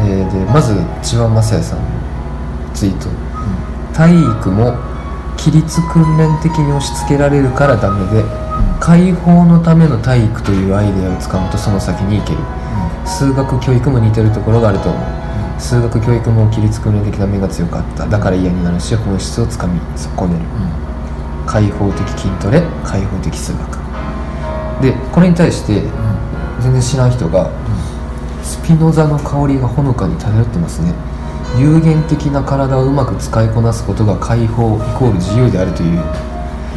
[0.00, 1.84] えーでまず千葉雅也さんの
[2.74, 3.08] ツイート、
[3.98, 4.78] 体育も
[5.36, 8.22] 規律訓練的に押し付けられるからダメで、
[8.78, 12.38] 解放のための体育というアイデアをつかむとその先に行ける、
[13.04, 18.06] 数学教育も似てるところがあると思う、数学教育も規律訓練的な目が強かった。
[18.06, 20.44] だから嫌になるし本質をつかみ損ねる、
[21.44, 23.78] 開放的筋トレ開放的数学。
[24.80, 25.82] でこれに対して
[26.60, 27.50] 全然知らん人が、
[28.44, 30.94] スピノザの香りがほのかに漂ってますね
[31.56, 36.02] 有限的な体をうまく使いこなすことが解放イコール自由であるという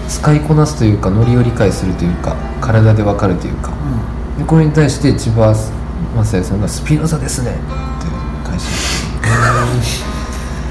[0.07, 3.71] 使いこなすというかノリを理解するというか体でわかるというか、
[4.37, 5.53] でこれに対して千葉
[6.15, 7.59] 雅也さんが「スピノザですね」って
[8.49, 8.71] 返して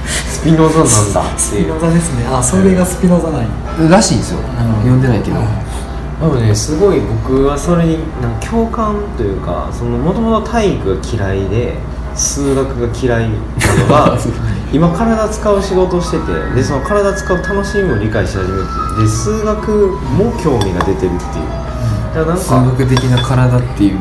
[0.06, 2.26] スピノザなんだスピノザですね。
[2.26, 3.48] あそれがスピノザなんや。
[3.90, 4.38] らしいんですよ、
[4.82, 11.76] 読んでないけど、でもねすごい僕はそれになんか共感というかそのもともと体育が嫌いで
[12.20, 14.18] 数学が嫌いなのが
[14.72, 18.58] 今体使う仕事をしててでその体使う楽しみを理解し始め
[18.96, 19.70] てで数学
[20.16, 21.70] も興味が出てるっていう。
[22.14, 23.98] だからなん数か学的な体っていう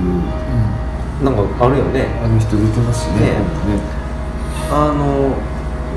[1.23, 2.07] なんかあるよね。
[2.23, 3.21] あの人言ってますしね。
[3.21, 3.39] ね。
[4.71, 5.37] あの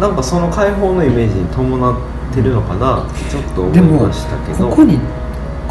[0.00, 1.94] なんかその解放のイメージに伴っ
[2.32, 4.68] てるのかなってちょっと思いでもましたけど。
[4.68, 4.98] ここに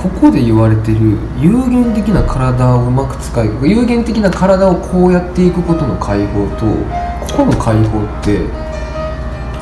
[0.02, 6.66] ここで言われてる有限的な体をうまく使い有限的な体をこうやっていくことの解放と
[7.34, 8.40] ここの解放って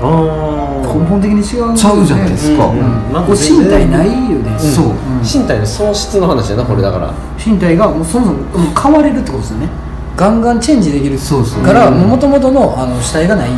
[0.02, 0.99] あー。
[0.99, 4.93] 根本的に違うちゃうじゃないですか、うんうんなんかこれ身体ないよね、そう。
[5.21, 7.13] 身体の喪失の話やなこれだから。
[7.38, 9.69] 身体がもうそもそも変われるってことですよね。
[10.15, 11.91] ガンガンチェンジできるそうそうから。
[11.91, 13.49] もともとのあの主体がない。
[13.49, 13.58] うん。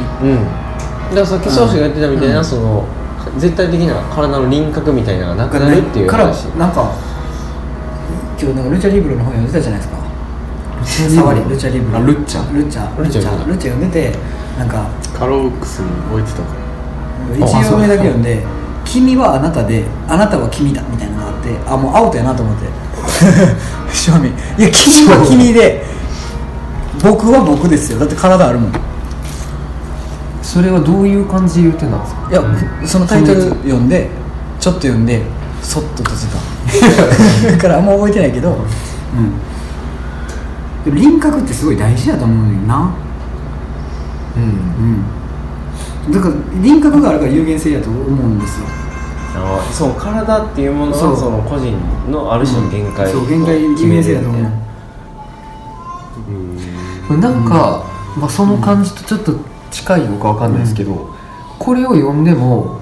[1.10, 2.86] だからさっき宗師が言ってたみたいな、その
[3.38, 6.92] 絶対的な体の輪郭みたいなのがなくなるっていうから話なんか
[8.40, 10.02] 今日なんかルチャリブロの本読んでたじゃないですか。
[11.16, 12.00] 触りルチャリブロ。
[12.00, 12.54] あルッチャ？
[12.54, 14.18] ルッチャルッチャルッチャルッチャ読んでて
[14.58, 16.62] なんかカローックスに置いてたから。
[17.38, 18.44] 一行目だけ読んで
[18.84, 22.66] 「君はあなたであなたは君だ」みたいなのがあってあもうアウトやなと思って。
[23.94, 24.28] 正味。
[24.28, 24.32] い
[24.64, 25.84] や君は君で
[27.04, 28.00] 僕は僕ですよ。
[28.00, 28.72] だって体あるもん
[30.42, 32.28] それはどういう感じで言ってたんですか？
[32.32, 32.42] いや
[32.88, 34.10] そのタイトル読んで
[34.60, 35.22] ちょっと読んで
[35.62, 36.38] そっと閉じた。
[37.52, 38.58] だからあんま覚えてないけど、うん、
[40.86, 42.90] でも輪郭ってすごい大事だと思うのにな。
[44.38, 44.44] うん。
[46.10, 46.14] うん。
[46.14, 48.66] だから輪郭があるから有限性やと思うんですよ。
[49.34, 51.74] あーそう体っていうものはその個人
[52.12, 54.42] のある種の限界をそう限界有限性だと思う。
[57.18, 57.84] なんか、
[58.18, 59.34] まあ、その感じとちょっと
[59.72, 61.16] 近いのかわかんないですけど、
[61.58, 62.80] これを読んでも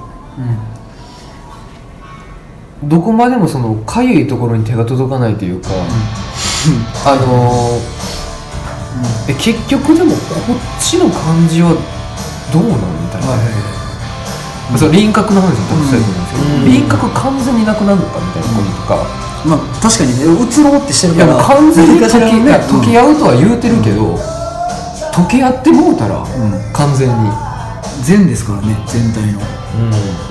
[2.84, 5.70] どこまでもそのかゆいところに手が届かないというか、
[7.06, 8.10] あのー
[9.30, 11.72] え結局でもこっちの感じは
[12.52, 13.54] どうなんみたいな、はいはい
[14.74, 14.78] はい。
[14.78, 16.68] その輪郭の話も多分そうやと思うんですけど、うん。
[16.68, 19.08] 輪郭完全になくなるのかみたいなこととか、
[19.46, 22.12] まあ確かにね移ろうってしてるから完全に溶
[22.84, 24.18] け合うとは言うてるけど、
[25.14, 26.26] 溶け合ってもうたら、ん。
[26.74, 27.14] 完全に。
[28.04, 29.40] 全ですからね全体の。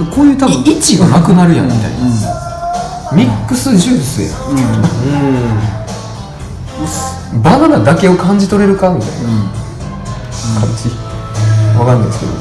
[0.00, 0.06] うん。
[0.10, 1.88] こういう多分位置がなくなるやんみたいな、
[3.12, 4.30] うミックスジュースや。
[4.48, 4.56] うん。
[7.34, 7.42] うん。
[7.42, 9.30] バナナだけを感じ取れるかみたいな。
[9.30, 9.58] うん。
[10.60, 10.88] 感じ、
[11.78, 12.32] わかんないですけど、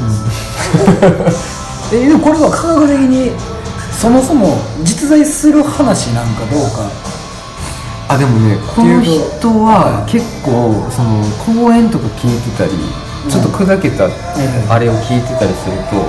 [1.93, 3.31] えでもこれは科学的に
[3.91, 7.06] そもそも実在する話なんかどうか
[8.09, 9.19] あでもねこの人
[9.67, 12.71] は結構その講演とか聞いてたり
[13.29, 14.07] ちょっと砕けた
[14.71, 15.99] あれを聞いてたりすると、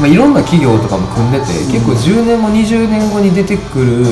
[0.00, 4.04] まあ、いろんな企業とかも組んでて、結構10年後20年後に出てくる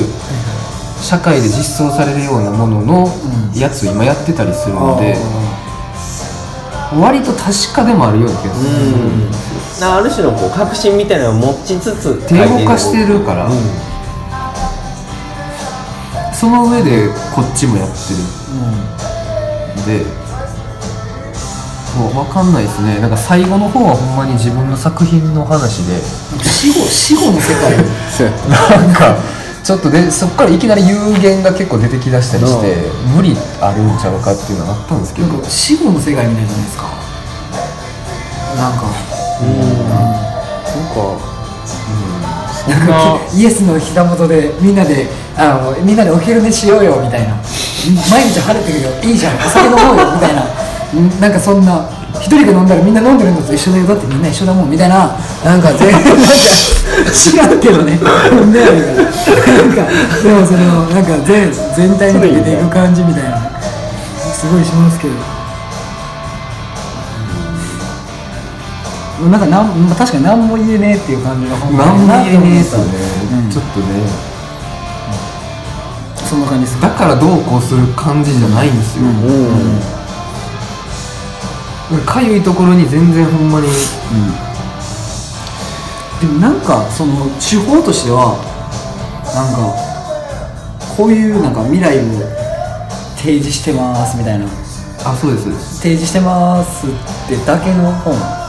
[0.99, 3.59] 社会で実装されるようなもののうん。
[3.59, 5.15] やつ今やってたりするので、
[6.99, 9.93] 割と確かでもあるような気がする、うん。
[9.93, 13.92] ある種のこう確信みたいなのを持ちつつ手動かしてるから、うん
[16.43, 18.19] その上でこっちもやってる。
[18.19, 20.03] んで
[21.87, 22.99] そう分かんないですね。
[22.99, 26.01] なんか最後の方はほんまに自分の作品の話で。
[26.43, 27.77] 死後死後の世界。
[28.51, 29.15] なんか
[29.63, 32.75] ちょっとでそっからいきなり有限が結構出てきだしたりして
[33.15, 35.29] 無理あるんちゃうかっていうのがあったんですけど。
[35.29, 36.83] なんか死後の世界みたいじゃないですか。
[38.57, 38.83] なんか。
[38.83, 38.83] なん
[40.91, 41.23] か、
[42.67, 47.35] なんか イエスの膝元でみんなであのみんなでお昼寝しようよみたいな。
[48.09, 48.89] 毎日晴れてるよ。
[49.01, 49.33] いいじゃん。
[49.35, 50.43] お酒飲もうよ みたいな。
[50.93, 51.85] うんなんかそんな
[52.21, 53.85] 一人が飲んだらみんな飲んでるのと一緒だよ。
[53.87, 55.11] だってみんな一緒だもんみたいな。
[55.43, 57.99] なんか全然 なんか違うけどね。
[58.01, 58.09] な
[58.43, 59.81] んか
[60.23, 63.41] でもそのなんか全全体に溶けていく感じみたいな。
[64.33, 65.13] すごいしますけど
[69.29, 72.91] なんかなんまあ確かに何も言えねえっていう感じの本何も言えねえっすよね、
[73.43, 73.49] うん。
[73.51, 74.33] ちょっとね。
[76.29, 79.03] そんな感じですだからどうこうする感じじゃないんですよ、
[82.07, 83.67] かゆいところに全然ほんまに。
[86.19, 88.37] でもなんかその手法としては
[89.35, 89.75] なんか
[90.97, 92.01] こういうなんか未来を
[93.17, 94.47] 提示してますみたいな。
[95.05, 95.43] あそうです。
[95.81, 96.89] 提示してますっ
[97.27, 98.42] てだけの本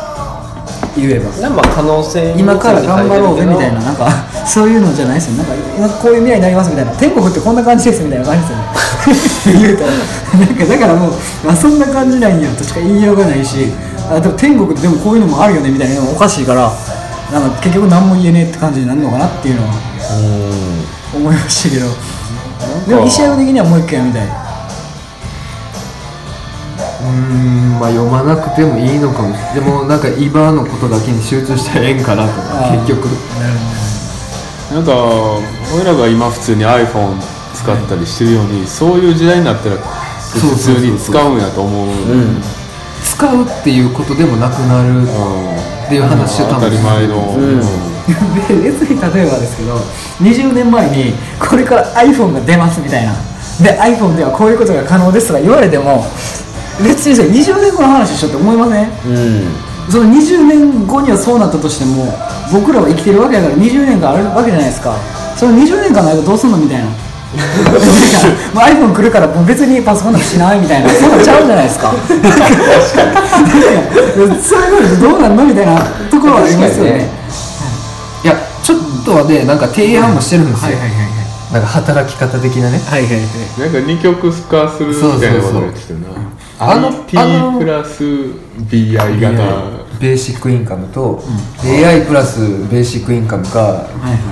[0.97, 1.31] 言えば。
[1.41, 4.09] なんか可能性に今から頑張ろうぜみたいななんか
[4.47, 6.93] そういうのじゃないですよなんか今こういう未来になりますみたいな。
[6.93, 9.61] 天国ってこんな感じですみたいな感じですよね。
[9.61, 9.91] 言うたら
[10.41, 11.13] なんかだからもう
[11.47, 13.73] あそんな感じなんやとしか言いようがないし
[14.11, 16.73] あでも天国でもこういうのもあるよねみたいなのもおかしいから
[17.33, 19.75] なんか結局何も言えねえって感じになるのかなっていうのは
[21.15, 22.15] 思いましたけど。
[22.89, 24.44] でも石山的にはもう一回読みたい
[27.15, 29.55] うーんまあ読まなくてもいいのかもしれない。
[29.55, 33.09] でもなんか今のことだけに集中したらええんかなとあー結局。
[34.73, 34.93] なんか
[35.75, 37.21] 俺らが今普通に iPhone
[37.55, 42.43] 使ったりしてるように、そういう時代になったら普通に使うんやと思ううん。
[43.03, 47.61] 使うっていうことでもなくなるっていう話を多分当たり前の、うん。
[48.49, 49.81] で 別に例えばですけど
[50.21, 53.15] 20年前にこれから iPhone が出ますみたいな。
[53.61, 56.05] で iPhone ではこういうことが可能ですとか言われても
[56.83, 58.89] 別にそれ20年後の話でしょって思いません？
[58.89, 59.47] うん。
[59.91, 62.09] その20年後にはそうなったとしても
[62.51, 64.97] 僕らは生きてるわけだから20年間あるわけじゃないですか。
[65.37, 66.87] その20年間の間どうすんのみたいな。
[68.55, 70.89] もう iPhone 来るからもう別にパソコンなんかしないみたいな。
[70.89, 71.93] そうなっちゃうじゃないですか。
[72.09, 72.29] 確か
[74.31, 74.39] に。
[74.43, 75.77] それどうなんのみたいな
[76.11, 77.09] ところはありますよね。
[78.23, 78.27] い。
[78.29, 81.15] やちょっとはねなんか提案もしてるんですよ、はいはいはい
[81.53, 82.81] なんか働き方的なね。
[82.89, 86.07] はいはいはいなんか二極化するみたいなことが来てるな
[86.59, 88.05] あののプラス
[88.71, 89.85] BI 型。
[90.01, 91.23] ベーシックインカムと、
[91.65, 93.87] AI プラスベーシックインカムか、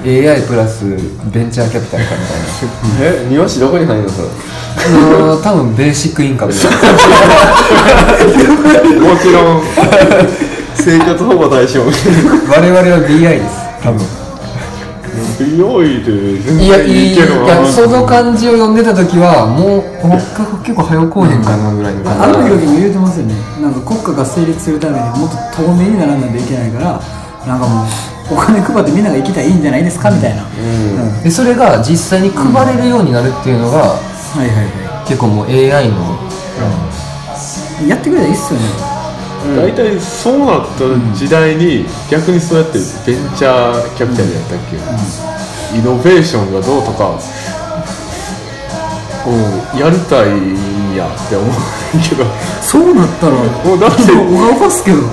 [0.04, 0.84] AI プラス
[1.32, 3.24] ベンチャーキャピタルかみたいな。
[3.24, 4.28] え庭師どこに入るのそれ？
[4.84, 4.88] あ
[5.36, 6.52] の多分ベーシックインカム。
[6.52, 6.58] も
[9.18, 9.62] ちろん。
[10.74, 11.80] 生活保護対象。
[12.50, 14.21] 我々は BI です多分
[15.12, 20.08] BI で全いや然いいいいいけどやその感じを読んでた時はもうこ
[20.62, 23.34] 結構早うこうへんかなぐらいのあの感時も言うてますよね。
[23.60, 27.00] なんか国家が成立するためにもっと透明にならないといけないから
[27.46, 27.86] なんかもう
[28.32, 31.22] お金配ってみんなが生きたらいいんじゃないですかみたいな、うん。
[31.22, 36.16] じでそれが実際に配れるようになるっていうのが、はいはいは結構もう AI の。
[37.84, 38.91] いやってくれたらいいっすよね
[39.56, 44.76] 大体そうなった時代に逆にそうやってベンチャーキャピタルやったっけ、
[45.76, 47.18] イノベーションがどうとか、
[49.26, 51.50] うん、やりたいんやって思う
[52.08, 52.24] けど。
[52.62, 55.06] そうなったらもうだっておがおかすけど、うん。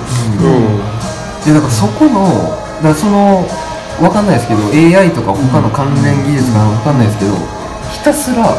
[1.44, 3.44] でだからそこのだその
[4.00, 4.60] わかんないですけど
[4.98, 7.34] AI とか他の関連技術かわかんないですけど
[7.92, 8.56] ひたすら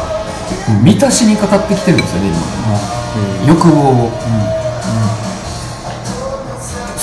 [0.84, 4.10] 満たしにかかってきてるんですよね今、欲望を、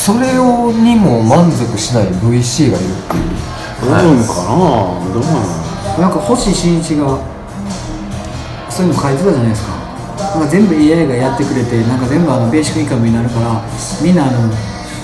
[0.10, 3.30] それをにも満足しない VC がいるっていう。
[3.86, 4.58] どうなんかな？
[5.14, 6.02] どうなの？
[6.02, 7.22] なんか星新一が
[8.72, 9.78] そういうの書いてたじゃないですか。
[10.34, 13.62] なんか全部 AI がやってくれてなんか全部あのベーシックインカムになるから
[14.02, 14.50] みんなあの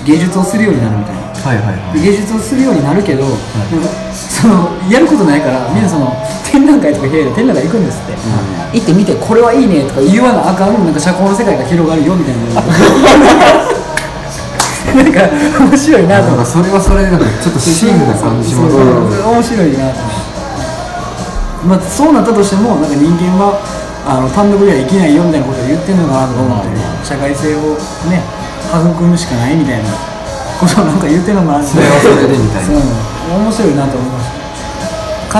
[0.04, 1.22] 芸術をするようになるみたいな。
[1.46, 3.38] はいはいはで芸術をするようになるけど、なん
[3.78, 6.10] かそのやることないからみんなその
[6.50, 8.18] 展覧会とか開いて展覧会行くんですって、
[8.74, 12.66] 行ってみてこれはいいねとか言わなあかんなんか社交の世界が広がるよみたいな
[14.96, 15.20] なんか
[15.60, 16.32] 面白いなと。
[16.32, 20.00] 思ってなんかそれはそれでなんかちょっとシーンな感じしますそうね面白いなと。
[20.00, 20.36] 思って
[21.66, 23.58] まあそうなったとしてもなんか人間は
[24.06, 26.70] あの単独では生きないよみたいなことを言ってんのかなとか思って、
[27.02, 27.74] 社会性を
[28.06, 28.22] ね
[28.70, 29.90] 育むしかないみたいな
[30.62, 32.78] ことをなんか言ってんのかなってそれはそれでみたいなそう
[33.42, 34.46] 面白いなと思いました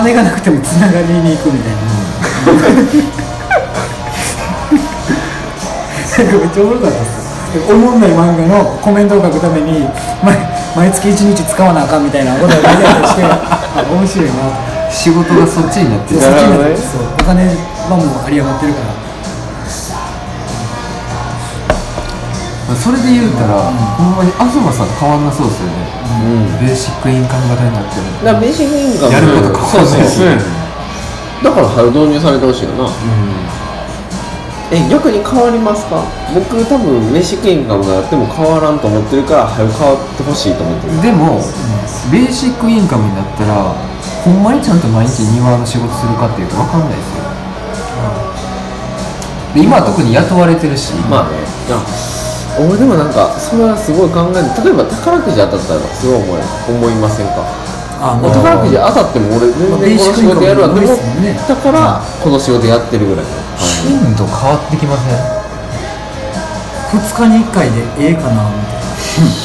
[0.02, 2.58] 金がなくてもつながりに行くみたいな、なん。
[2.58, 2.74] か
[6.18, 7.25] めっちゃおもろかったです
[7.68, 9.88] おもんない漫画のコメントを書くために
[10.22, 10.36] 毎
[10.76, 12.76] 毎月1日使わなあかんみたいなことを書いたり
[13.08, 14.32] してあ面白いな。
[14.86, 16.20] と仕事がそっちになってる。
[16.20, 17.02] そっちになってそう。
[17.02, 19.06] お金はもう有り余ってるから。
[22.66, 23.62] それで言うたら、
[23.94, 25.86] ほんまに東さん変わんなそうですよね、
[26.58, 28.02] ベーシックインカム型になってる。
[28.26, 30.34] だからベーシックインカムやること変わんないそうそう
[31.46, 32.90] だから早く導入されてほしいよな、
[34.72, 36.02] え逆に変わりますか？
[36.34, 41.02] 僕多分ベーシックインカムがあっても変わらんと思ってるから早く変わってほしいと思ってる。
[41.02, 41.38] でも、
[42.10, 43.54] ベーシックインカムになったら
[44.26, 47.22] ほんまにちゃんと毎日庭の仕事するかっていうと分かんないですよ。
[49.54, 51.38] で今は特に雇われてるし、まあね。
[51.70, 51.78] いや
[52.58, 56.42] 俺でもなんかそれはすごい考える例えば宝くじ当たったらすごい思い
[56.74, 57.46] 思いませんか？
[58.02, 58.34] あ宝
[58.66, 61.38] くじ当たっても俺全まあ然この仕事やるわって思っベーシックインカムのノリっすもんね。
[61.46, 63.24] たからこの仕事やってるぐらい。
[63.24, 65.16] の頻度変わってきません
[67.00, 68.86] ？2日に1回でええかなみたいな。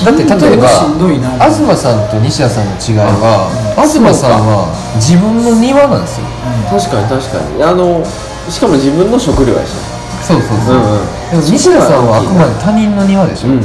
[0.03, 6.27] だって例えばしんどいな東さんと西田さんの違いは、東さんは自分の庭なんですよ。
[6.67, 7.63] 確かに確かに。
[7.63, 8.03] あの
[8.49, 9.71] しかも自分の食料やし。
[10.21, 11.07] そうそうそう、うんうん。
[11.31, 13.63] でも西田さんはあくまで他人の庭でしょ、うんうん。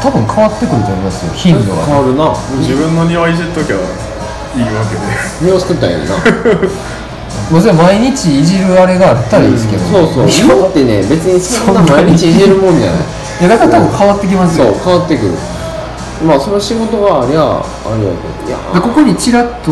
[0.00, 1.84] 多分変わってくると思いますよ頻度は。
[1.84, 2.32] 変わるな。
[2.62, 5.50] 自分の庭いじっときゃいいわけで。
[5.52, 6.16] 庭作ったんやな
[7.50, 10.56] もちろん毎日いじるあれがあったらいいですけど、そうそう。
[10.58, 13.00] 芋ってね別にそんな毎日いじるもんじゃない。
[13.40, 14.74] いやだから多分変わってきますよ。
[14.74, 15.32] そう変わってくる。
[16.26, 17.62] まあその仕事がありゃあ
[17.98, 19.70] れやけどいやでここにちらっと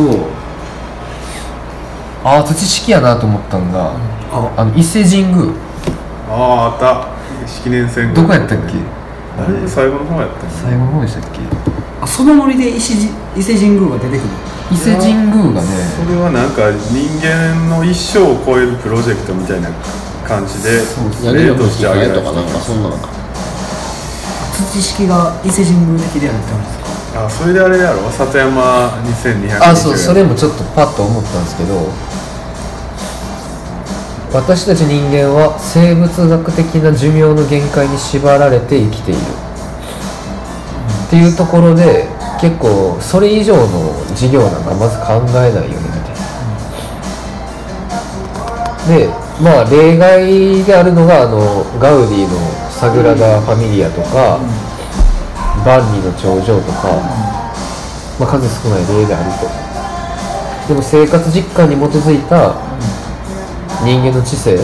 [2.23, 3.93] ああ土式やなと思ったのが、
[4.31, 4.55] あ。
[4.57, 5.53] あの伊勢神宮。
[6.31, 7.15] あああった。
[7.49, 8.75] 式年戦どこやったっけ？
[9.37, 11.41] あれ最後の方やった最後の方でしたっけ？
[12.01, 13.11] あそのノリで伊勢
[13.55, 14.29] 神宮が出てくる
[14.73, 15.69] 伊勢神宮がね。
[15.97, 19.71] それはなんか人間の一生を超えるプロジェクトみたいな
[20.27, 20.81] 感じで
[21.33, 27.27] 例としてあげたとかなんかそんなの土式が伊勢神宮的でやるって話ですか？
[27.27, 28.11] あそれであれやろ？
[28.11, 31.93] 里山2200あそうそれもちょっとパッと思ったんですけど
[34.33, 39.21] 私たち人間は生物学的な寿命の限界に縛られて生きている、
[41.07, 42.09] っていうところで
[42.41, 46.15] 結構それ以上の事業なんかまず考えないよねみたい
[48.89, 48.99] な。
[48.99, 49.09] で
[49.41, 52.39] まあ例外であるのがあのガウディの
[52.71, 54.39] サグラダ・ファミリアとか、
[55.65, 56.89] 万里の長城とか、
[58.21, 59.49] まあ、数少ない例であると。
[60.69, 62.55] でも生活実感に基づいた
[63.85, 64.57] 人間の知性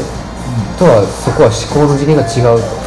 [0.78, 2.79] とはそこは思考の次元が違うと